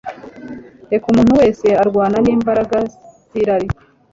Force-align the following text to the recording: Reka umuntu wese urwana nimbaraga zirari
Reka 0.91 1.05
umuntu 1.11 1.31
wese 1.39 1.67
urwana 1.81 2.17
nimbaraga 2.25 2.77
zirari 3.31 3.67